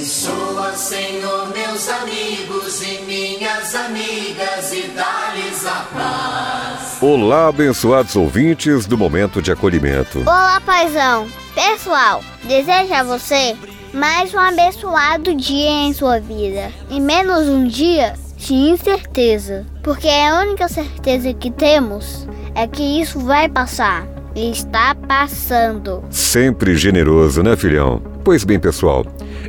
[0.00, 7.02] Abençoa, Senhor, meus amigos e minhas amigas e dá-lhes a paz.
[7.02, 10.20] Olá, abençoados ouvintes do Momento de Acolhimento.
[10.20, 11.26] Olá, paizão.
[11.54, 13.54] Pessoal, desejo a você
[13.92, 16.72] mais um abençoado dia em sua vida.
[16.88, 19.66] E menos um dia de incerteza.
[19.82, 24.06] Porque a única certeza que temos é que isso vai passar.
[24.34, 26.02] E está passando.
[26.08, 28.00] Sempre generoso, né, filhão?
[28.24, 29.04] Pois bem, pessoal,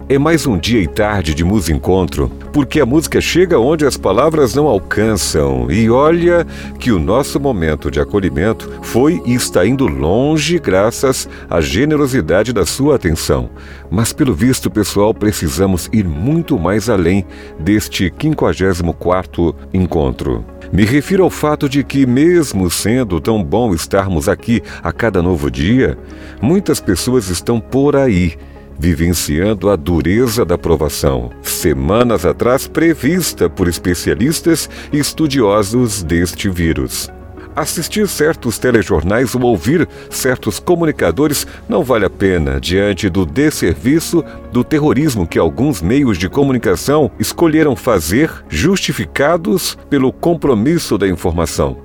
[0.08, 3.98] é mais um dia e tarde de música encontro, porque a música chega onde as
[3.98, 5.72] palavras não alcançam.
[5.72, 6.46] E olha
[6.80, 12.66] que o nosso momento de acolhimento foi e está indo longe graças à generosidade da
[12.66, 13.50] sua atenção.
[13.90, 17.26] Mas pelo visto, pessoal, precisamos ir muito mais além
[17.60, 20.46] deste 54º encontro.
[20.72, 25.52] Me refiro ao fato de que, mesmo sendo tão bom estarmos aqui a cada novo
[25.52, 25.98] dia,
[26.42, 28.38] muitas pessoas estão por aí
[28.82, 37.08] vivenciando a dureza da provação, semanas atrás prevista por especialistas e estudiosos deste vírus.
[37.56, 44.64] Assistir certos telejornais ou ouvir certos comunicadores não vale a pena diante do desserviço do
[44.64, 51.78] terrorismo que alguns meios de comunicação escolheram fazer, justificados pelo compromisso da informação.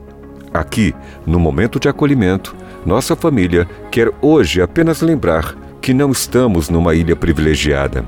[0.55, 0.95] Aqui,
[1.27, 7.15] no momento de acolhimento, nossa família quer hoje apenas lembrar que não estamos numa ilha
[7.15, 8.05] privilegiada,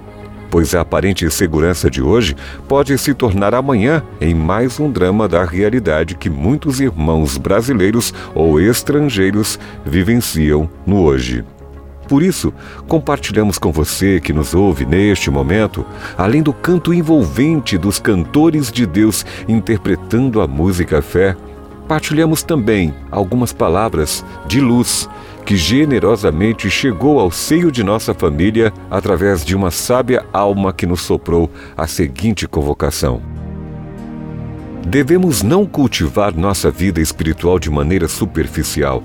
[0.51, 2.35] pois a aparente segurança de hoje
[2.67, 8.61] pode se tornar amanhã em mais um drama da realidade que muitos irmãos brasileiros ou
[8.61, 11.45] estrangeiros vivenciam no hoje.
[12.09, 12.53] Por isso,
[12.89, 18.87] compartilhamos com você que nos ouve neste momento, além do canto envolvente dos cantores de
[18.87, 21.37] Deus interpretando a música fé,
[21.87, 25.09] partilhamos também algumas palavras de luz
[25.49, 31.01] que generosamente chegou ao seio de nossa família através de uma sábia alma que nos
[31.01, 33.23] soprou a seguinte convocação.
[34.87, 39.03] Devemos não cultivar nossa vida espiritual de maneira superficial.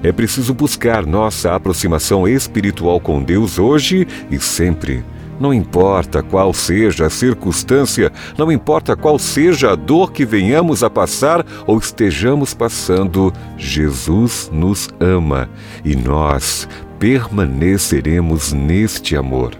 [0.00, 5.02] É preciso buscar nossa aproximação espiritual com Deus hoje e sempre
[5.40, 10.90] não importa qual seja a circunstância, não importa qual seja a dor que venhamos a
[10.90, 15.48] passar ou estejamos passando, Jesus nos ama
[15.82, 16.68] e nós
[16.98, 19.54] permaneceremos neste amor.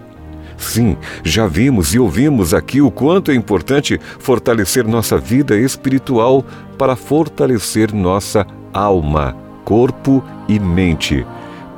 [0.58, 6.44] Sim, já vimos e ouvimos aqui o quanto é importante fortalecer nossa vida espiritual
[6.76, 11.24] para fortalecer nossa alma, corpo e mente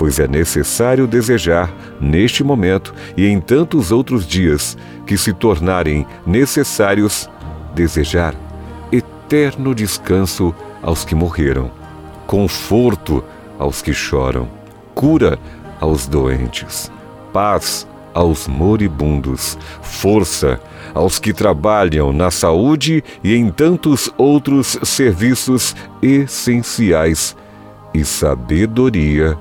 [0.02, 4.76] pois é necessário desejar, neste momento e em tantos outros dias
[5.06, 7.30] que se tornarem necessários,
[7.72, 8.34] desejar
[8.90, 10.52] eterno descanso
[10.82, 11.70] aos que morreram,
[12.26, 13.22] conforto
[13.60, 14.48] aos que choram,
[14.92, 15.38] cura
[15.80, 16.90] aos doentes,
[17.32, 20.60] paz aos moribundos, força
[20.92, 27.36] aos que trabalham na saúde e em tantos outros serviços essenciais
[27.94, 29.38] e sabedoria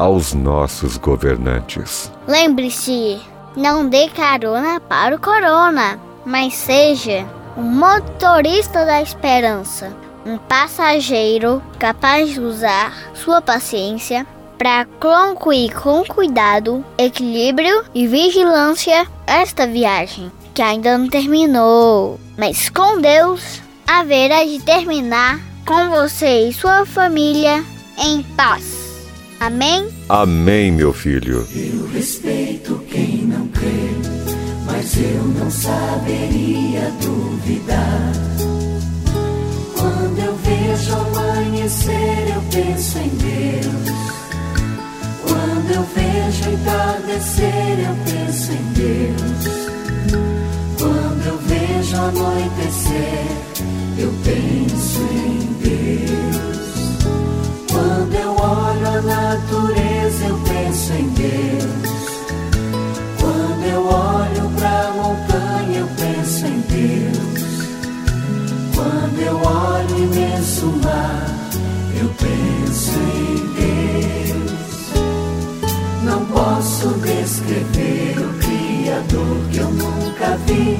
[0.00, 2.10] aos nossos governantes.
[2.26, 3.20] Lembre-se,
[3.54, 9.94] não dê carona para o corona, mas seja um motorista da esperança,
[10.24, 19.66] um passageiro capaz de usar sua paciência para concluir com cuidado, equilíbrio e vigilância esta
[19.66, 26.86] viagem, que ainda não terminou, mas com Deus haverá de terminar com você e sua
[26.86, 27.62] família
[27.98, 28.79] em paz.
[29.40, 29.88] Amém?
[30.06, 31.48] Amém, meu filho.
[31.56, 33.90] Eu respeito quem não crê,
[34.66, 38.12] mas eu não saberia duvidar.
[39.78, 44.10] Quando eu vejo amanhecer, eu penso em Deus.
[45.22, 49.70] Quando eu vejo entardecer, eu penso em Deus.
[50.78, 53.24] Quando eu vejo anoitecer,
[53.98, 55.39] eu penso em
[59.30, 62.10] natureza, eu penso em Deus.
[63.20, 67.68] Quando eu olho para a montanha, eu penso em Deus.
[68.74, 71.26] Quando eu olho imenso mar,
[72.00, 73.36] eu penso em
[74.34, 74.50] Deus.
[76.02, 80.76] Não posso descrever o Criador que eu nunca vi,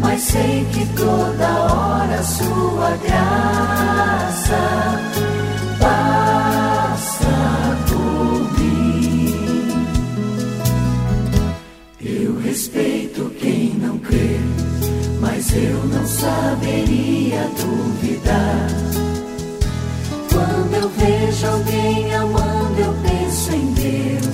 [0.00, 3.96] mas sei que toda hora sua graça
[21.46, 24.26] vejo alguém amando, eu penso em Deus.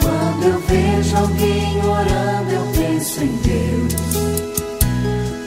[0.00, 3.94] Quando eu vejo alguém orando, eu penso em Deus.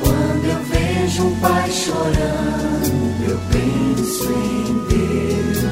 [0.02, 5.64] Quando eu vejo um pai chorando, eu penso em Deus.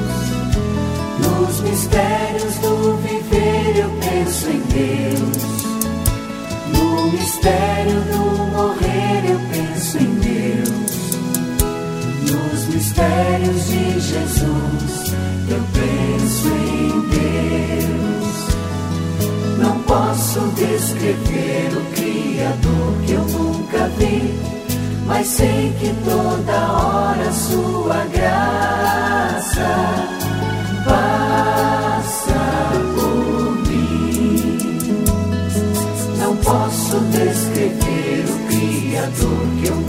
[1.20, 5.33] Nos mistérios do viver, eu penso em Deus.
[13.44, 15.14] olhos de Jesus,
[15.48, 18.36] eu penso em Deus.
[19.58, 24.34] Não posso descrever o Criador que eu nunca vi,
[25.06, 29.68] mas sei que toda hora Sua graça
[30.84, 32.40] passa
[32.94, 35.04] por mim.
[36.18, 39.83] Não posso descrever o Criador que eu